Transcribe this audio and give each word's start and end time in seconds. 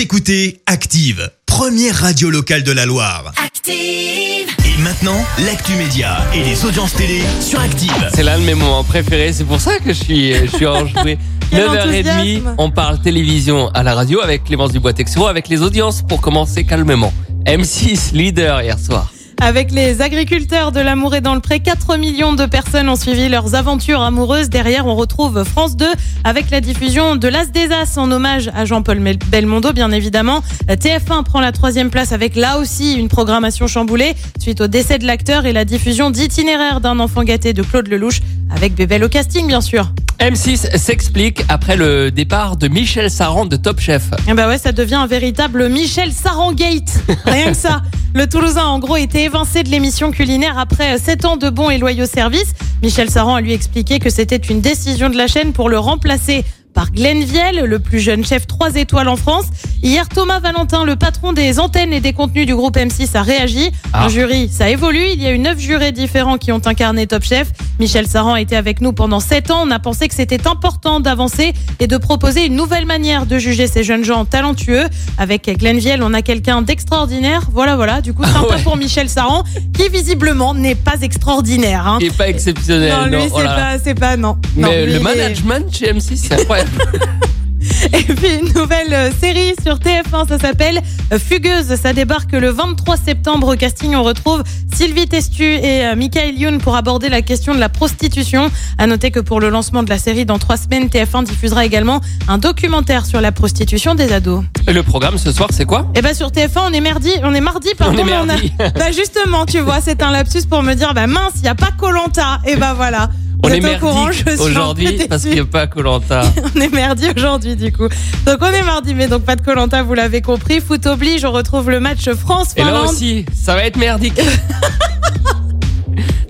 Vous 0.00 0.04
écoutez 0.04 0.62
Active, 0.64 1.30
première 1.44 1.94
radio 1.94 2.30
locale 2.30 2.62
de 2.62 2.72
la 2.72 2.86
Loire. 2.86 3.34
Active. 3.36 3.74
Et 3.74 4.80
maintenant, 4.80 5.22
l'actu 5.44 5.72
média 5.72 6.24
et 6.34 6.42
les 6.42 6.64
audiences 6.64 6.94
télé 6.94 7.20
sur 7.42 7.60
Active. 7.60 8.08
C'est 8.14 8.22
l'un 8.22 8.38
de 8.38 8.44
mes 8.44 8.54
moments 8.54 8.82
préférés, 8.82 9.34
c'est 9.34 9.44
pour 9.44 9.60
ça 9.60 9.78
que 9.78 9.92
je 9.92 10.02
suis, 10.02 10.32
je 10.34 10.56
suis 10.56 10.66
enjoué. 10.66 11.18
Quel 11.50 11.68
9h30, 11.68 11.98
enthousiasme. 11.98 12.54
on 12.56 12.70
parle 12.70 13.02
télévision 13.02 13.68
à 13.74 13.82
la 13.82 13.94
radio 13.94 14.22
avec 14.22 14.44
Clémence 14.44 14.72
Dubois-Texero, 14.72 15.26
avec 15.26 15.48
les 15.48 15.60
audiences 15.60 16.00
pour 16.00 16.22
commencer 16.22 16.64
calmement. 16.64 17.12
M6 17.44 18.14
leader 18.14 18.62
hier 18.62 18.78
soir. 18.78 19.12
Avec 19.42 19.72
les 19.72 20.02
agriculteurs 20.02 20.70
de 20.70 20.80
l'amour 20.80 21.14
et 21.14 21.22
dans 21.22 21.34
le 21.34 21.40
pré, 21.40 21.60
4 21.60 21.96
millions 21.96 22.34
de 22.34 22.44
personnes 22.44 22.90
ont 22.90 22.96
suivi 22.96 23.30
leurs 23.30 23.54
aventures 23.54 24.02
amoureuses. 24.02 24.50
Derrière, 24.50 24.86
on 24.86 24.94
retrouve 24.94 25.44
France 25.44 25.76
2 25.76 25.86
avec 26.24 26.50
la 26.50 26.60
diffusion 26.60 27.16
de 27.16 27.26
l'As 27.26 27.46
des 27.46 27.72
As 27.72 27.96
en 27.96 28.12
hommage 28.12 28.50
à 28.54 28.66
Jean-Paul 28.66 29.00
Belmondo, 29.28 29.72
bien 29.72 29.92
évidemment. 29.92 30.42
TF1 30.68 31.24
prend 31.24 31.40
la 31.40 31.52
troisième 31.52 31.88
place 31.88 32.12
avec 32.12 32.36
là 32.36 32.58
aussi 32.58 32.92
une 32.92 33.08
programmation 33.08 33.66
chamboulée 33.66 34.14
suite 34.38 34.60
au 34.60 34.66
décès 34.66 34.98
de 34.98 35.06
l'acteur 35.06 35.46
et 35.46 35.54
la 35.54 35.64
diffusion 35.64 36.10
d'itinéraire 36.10 36.80
d'un 36.80 37.00
enfant 37.00 37.22
gâté 37.22 37.54
de 37.54 37.62
Claude 37.62 37.88
Lelouch 37.88 38.20
avec 38.54 38.74
Bébel 38.74 39.02
au 39.04 39.08
casting, 39.08 39.46
bien 39.46 39.62
sûr. 39.62 39.90
M6 40.18 40.76
s'explique 40.76 41.44
après 41.48 41.76
le 41.76 42.10
départ 42.10 42.58
de 42.58 42.68
Michel 42.68 43.10
Saran 43.10 43.46
de 43.46 43.56
Top 43.56 43.80
Chef. 43.80 44.10
Eh 44.28 44.34
bah 44.34 44.48
ouais, 44.48 44.58
ça 44.58 44.72
devient 44.72 44.96
un 44.96 45.06
véritable 45.06 45.70
Michel 45.70 46.12
Sarangate. 46.12 46.92
Rien 47.24 47.46
que 47.46 47.56
ça. 47.56 47.80
Le 48.12 48.26
Toulousain, 48.26 48.64
en 48.64 48.80
gros, 48.80 48.96
était 48.96 49.22
évincé 49.24 49.62
de 49.62 49.68
l'émission 49.68 50.10
culinaire 50.10 50.58
après 50.58 50.98
7 50.98 51.24
ans 51.26 51.36
de 51.36 51.48
bons 51.48 51.70
et 51.70 51.78
loyaux 51.78 52.06
services. 52.06 52.54
Michel 52.82 53.08
Saran 53.08 53.36
a 53.36 53.40
lui 53.40 53.52
expliqué 53.52 54.00
que 54.00 54.10
c'était 54.10 54.36
une 54.36 54.60
décision 54.60 55.10
de 55.10 55.16
la 55.16 55.28
chaîne 55.28 55.52
pour 55.52 55.68
le 55.68 55.78
remplacer 55.78 56.44
par 56.74 56.90
Glenn 56.90 57.22
Viel, 57.22 57.64
le 57.64 57.78
plus 57.78 58.00
jeune 58.00 58.24
chef 58.24 58.48
3 58.48 58.74
étoiles 58.76 59.08
en 59.08 59.16
France. 59.16 59.46
Hier, 59.82 60.08
Thomas 60.08 60.40
Valentin, 60.40 60.84
le 60.84 60.96
patron 60.96 61.32
des 61.32 61.60
antennes 61.60 61.92
et 61.92 62.00
des 62.00 62.12
contenus 62.12 62.46
du 62.46 62.54
groupe 62.54 62.76
M6, 62.76 63.16
a 63.16 63.22
réagi. 63.22 63.70
Ah. 63.92 64.06
Un 64.06 64.08
jury, 64.08 64.48
ça 64.48 64.68
évolue. 64.68 65.06
Il 65.12 65.22
y 65.22 65.26
a 65.26 65.32
eu 65.32 65.38
neuf 65.38 65.58
jurés 65.58 65.92
différents 65.92 66.38
qui 66.38 66.50
ont 66.50 66.60
incarné 66.64 67.06
Top 67.06 67.22
Chef. 67.22 67.52
Michel 67.80 68.06
Saran 68.06 68.34
a 68.34 68.40
été 68.42 68.56
avec 68.56 68.82
nous 68.82 68.92
pendant 68.92 69.20
7 69.20 69.50
ans. 69.50 69.62
On 69.66 69.70
a 69.70 69.78
pensé 69.78 70.06
que 70.06 70.14
c'était 70.14 70.46
important 70.46 71.00
d'avancer 71.00 71.54
et 71.80 71.86
de 71.86 71.96
proposer 71.96 72.44
une 72.44 72.54
nouvelle 72.54 72.84
manière 72.84 73.24
de 73.24 73.38
juger 73.38 73.66
ces 73.66 73.82
jeunes 73.84 74.04
gens 74.04 74.26
talentueux. 74.26 74.84
Avec 75.16 75.50
Glenn 75.58 75.78
Viel, 75.78 76.02
on 76.02 76.12
a 76.12 76.20
quelqu'un 76.20 76.60
d'extraordinaire. 76.60 77.48
Voilà, 77.50 77.76
voilà. 77.76 78.02
Du 78.02 78.12
coup, 78.12 78.22
sympa 78.24 78.54
Ouais. 78.56 78.62
pour 78.62 78.76
Michel 78.76 79.08
Saran, 79.08 79.44
qui 79.72 79.88
visiblement 79.88 80.52
n'est 80.52 80.74
pas 80.74 81.00
extraordinaire. 81.00 81.86
hein. 81.88 81.98
Il 82.02 82.08
est 82.08 82.16
pas 82.16 82.28
exceptionnel. 82.28 82.92
Non, 82.92 83.06
lui, 83.06 83.24
oh 83.32 83.36
c'est 83.38 83.44
pas, 83.44 83.78
c'est 83.82 83.94
pas, 83.94 84.16
non. 84.18 84.36
Non, 84.56 84.68
Mais 84.68 84.84
lui, 84.84 84.92
le 84.92 84.98
est- 85.00 85.02
management 85.02 85.74
chez 85.74 85.90
M6, 85.90 86.16
c'est 86.16 86.34
incroyable. 86.34 86.70
Et 87.92 88.02
puis 88.02 88.34
une 88.42 88.52
nouvelle 88.54 88.92
euh, 88.92 89.10
série 89.20 89.52
sur 89.62 89.76
TF1, 89.76 90.28
ça 90.28 90.38
s'appelle 90.38 90.80
euh, 91.12 91.18
Fugueuse. 91.18 91.74
Ça 91.76 91.92
débarque 91.92 92.32
le 92.32 92.50
23 92.50 92.96
septembre 92.96 93.52
au 93.54 93.56
casting. 93.56 93.94
On 93.94 94.02
retrouve 94.02 94.42
Sylvie 94.74 95.06
Testu 95.06 95.44
et 95.44 95.86
euh, 95.86 95.96
Michael 95.96 96.38
Youn 96.38 96.58
pour 96.58 96.74
aborder 96.76 97.08
la 97.08 97.22
question 97.22 97.54
de 97.54 97.60
la 97.60 97.68
prostitution. 97.68 98.50
À 98.78 98.86
noter 98.86 99.10
que 99.10 99.20
pour 99.20 99.40
le 99.40 99.50
lancement 99.50 99.82
de 99.82 99.90
la 99.90 99.98
série 99.98 100.24
dans 100.24 100.38
trois 100.38 100.56
semaines, 100.56 100.86
TF1 100.86 101.24
diffusera 101.24 101.64
également 101.64 102.00
un 102.28 102.38
documentaire 102.38 103.04
sur 103.06 103.20
la 103.20 103.32
prostitution 103.32 103.94
des 103.94 104.12
ados. 104.12 104.42
Et 104.66 104.72
le 104.72 104.82
programme 104.82 105.18
ce 105.18 105.32
soir, 105.32 105.48
c'est 105.52 105.64
quoi? 105.66 105.90
Et 105.94 106.02
bah 106.02 106.14
sur 106.14 106.28
TF1, 106.28 106.60
on 106.70 106.72
est 106.72 106.80
mardi, 106.80 107.10
on 107.22 107.34
est 107.34 107.40
mardi, 107.40 107.68
pardon, 107.76 107.96
On 107.96 107.98
est 108.00 108.04
mais 108.04 108.12
a- 108.12 108.24
mardi. 108.24 108.52
bah 108.58 108.90
justement, 108.92 109.44
tu 109.46 109.60
vois, 109.60 109.80
c'est 109.80 110.02
un 110.02 110.10
lapsus 110.10 110.42
pour 110.48 110.62
me 110.62 110.74
dire, 110.74 110.94
bah 110.94 111.06
mince, 111.06 111.32
il 111.36 111.44
y 111.44 111.48
a 111.48 111.54
pas 111.54 111.70
Colanta. 111.76 112.40
Et 112.46 112.56
bah 112.56 112.72
voilà. 112.74 113.10
On 113.42 113.48
est 113.48 113.60
peu 113.60 114.42
aujourd'hui 114.42 115.06
parce 115.08 115.22
qu'il 115.22 115.32
n'y 115.32 115.40
a 115.40 115.44
pas 115.44 115.66
Colanta. 115.66 116.22
On 116.54 116.60
est 116.60 116.68
mardi 116.68 117.06
aujourd'hui 117.16 117.56
du 117.56 117.72
coup. 117.72 117.88
Donc 118.26 118.38
on 118.40 118.46
est 118.46 118.62
mardi, 118.62 118.94
mais 118.94 119.08
donc 119.08 119.22
pas 119.22 119.36
de 119.36 119.42
Colanta, 119.42 119.82
vous 119.82 119.94
l'avez 119.94 120.20
compris. 120.20 120.60
Foot 120.60 120.86
oblige, 120.86 121.24
on 121.24 121.32
retrouve 121.32 121.70
le 121.70 121.80
match 121.80 122.08
Et 122.56 122.64
là 122.64 122.82
aussi, 122.82 123.24
ça 123.34 123.54
va 123.54 123.64
être 123.64 123.76
merdique. 123.76 124.14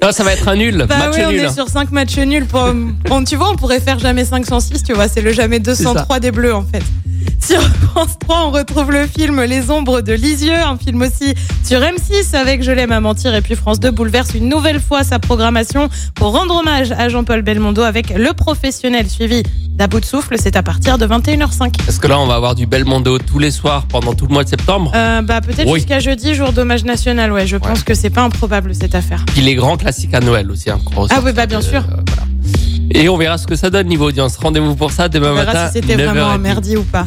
non, 0.02 0.12
ça 0.12 0.22
va 0.22 0.34
être 0.34 0.47
un 0.48 0.56
nul. 0.56 0.84
Bah 0.89 0.98
match 0.98 1.14
oui, 1.17 1.22
on 1.27 1.30
est 1.30 1.52
sur 1.52 1.68
5 1.68 1.90
matchs 1.90 2.18
nuls. 2.18 2.46
Pour... 2.46 2.68
Bon, 3.07 3.24
tu 3.24 3.36
vois, 3.36 3.51
on 3.51 3.57
pourrait 3.57 3.80
faire 3.80 3.98
jamais 3.98 4.24
506, 4.24 4.84
tu 4.84 4.92
vois, 4.92 5.08
c'est 5.08 5.23
le 5.23 5.33
jamais 5.33 5.58
203 5.58 6.20
des 6.20 6.30
Bleus 6.30 6.55
en 6.55 6.63
fait. 6.63 6.83
Sur 7.42 7.61
France 7.62 8.18
3, 8.20 8.46
on 8.46 8.51
retrouve 8.51 8.92
le 8.92 9.06
film 9.06 9.42
Les 9.42 9.70
Ombres 9.70 10.02
de 10.02 10.12
Lisieux, 10.12 10.55
un 10.55 10.77
film 10.77 11.02
aussi 11.02 11.34
sur 11.64 11.80
M6 11.80 12.36
avec 12.36 12.62
Je 12.62 12.70
l'aime 12.70 12.92
à 12.92 13.01
mentir. 13.01 13.34
Et 13.34 13.40
puis 13.40 13.56
France 13.56 13.80
2 13.80 13.90
bouleverse 13.90 14.34
une 14.34 14.48
nouvelle 14.48 14.80
fois 14.80 15.02
sa 15.05 15.18
programmation 15.18 15.89
pour 16.14 16.33
rendre 16.33 16.55
hommage 16.61 16.92
à 16.92 17.08
Jean-Paul 17.08 17.42
Belmondo 17.42 17.83
avec 17.83 18.11
Le 18.11 18.33
Professionnel 18.34 19.08
suivi 19.08 19.42
d'À 19.70 19.86
bout 19.86 20.01
de 20.01 20.05
souffle. 20.05 20.36
C'est 20.39 20.55
à 20.56 20.62
partir 20.62 20.98
de 20.98 21.06
21h05. 21.06 21.73
Parce 21.84 21.98
que 21.98 22.06
là, 22.06 22.18
on 22.20 22.27
va 22.27 22.34
avoir 22.34 22.55
du 22.55 22.67
Belmondo 22.67 23.18
tous 23.18 23.39
les 23.39 23.51
soirs 23.51 23.86
pendant 23.89 24.12
tout 24.14 24.27
le 24.27 24.33
mois 24.34 24.45
de 24.45 24.48
septembre? 24.48 24.92
Euh, 24.95 25.22
bah 25.22 25.40
peut-être 25.40 25.67
Oui. 25.68 25.80
jusqu'à 25.80 25.98
jeudi, 25.98 26.34
jour 26.34 26.52
d'hommage 26.52 26.84
national. 26.84 27.33
Ouais, 27.33 27.46
je 27.46 27.57
pense 27.57 27.83
que 27.83 27.95
c'est 27.95 28.11
pas 28.11 28.22
improbable 28.22 28.74
cette 28.74 28.95
affaire. 28.95 29.24
Puis 29.27 29.40
les 29.40 29.55
grands 29.55 29.77
classiques 29.78 30.14
à 30.14 30.20
Noël 30.20 30.51
aussi. 30.51 30.70
Hein, 30.70 30.78
Ah 31.11 31.20
oui, 31.24 31.33
bah, 31.33 31.46
bien 31.46 31.62
sûr. 31.62 31.78
euh, 31.80 31.96
voilà. 32.07 32.22
Et 32.92 33.08
on 33.08 33.17
verra 33.17 33.39
ce 33.39 33.46
que 33.46 33.55
ça 33.57 33.70
donne 33.70 33.86
niveau 33.86 34.08
audience. 34.08 34.36
Rendez-vous 34.36 34.74
pour 34.74 34.90
ça 34.90 35.08
demain 35.08 35.30
On 35.30 35.34
verra 35.36 35.52
matin. 35.52 35.67
si 35.68 35.74
c'était 35.74 35.95
vraiment 35.95 36.27
un 36.28 36.39
9h30. 36.39 36.40
merdi 36.42 36.77
ou 36.77 36.83
pas. 36.83 37.07